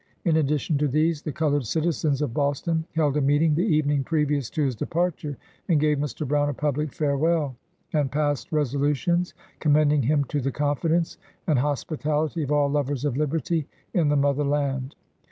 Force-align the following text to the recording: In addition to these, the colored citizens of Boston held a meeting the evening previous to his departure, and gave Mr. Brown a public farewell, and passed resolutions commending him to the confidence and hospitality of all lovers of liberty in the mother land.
In 0.25 0.35
addition 0.37 0.79
to 0.79 0.87
these, 0.87 1.21
the 1.21 1.31
colored 1.31 1.67
citizens 1.67 2.23
of 2.23 2.33
Boston 2.33 2.85
held 2.95 3.17
a 3.17 3.21
meeting 3.21 3.53
the 3.53 3.61
evening 3.61 4.03
previous 4.03 4.49
to 4.49 4.63
his 4.63 4.75
departure, 4.75 5.37
and 5.69 5.79
gave 5.79 5.99
Mr. 5.99 6.27
Brown 6.27 6.49
a 6.49 6.55
public 6.55 6.91
farewell, 6.91 7.55
and 7.93 8.11
passed 8.11 8.51
resolutions 8.51 9.35
commending 9.59 10.01
him 10.01 10.23
to 10.23 10.41
the 10.41 10.51
confidence 10.51 11.19
and 11.45 11.59
hospitality 11.59 12.41
of 12.41 12.51
all 12.51 12.67
lovers 12.67 13.05
of 13.05 13.15
liberty 13.15 13.67
in 13.93 14.09
the 14.09 14.17
mother 14.17 14.43
land. 14.43 14.95